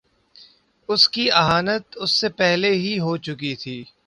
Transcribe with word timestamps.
اس 0.89 1.07
کی 1.09 1.31
اہانت 1.31 1.83
اس 1.95 2.11
سے 2.19 2.29
پہلے 2.29 2.71
ہی 2.73 2.99
ہو 2.99 3.17
چکی 3.17 3.55
تھی۔ 3.55 3.83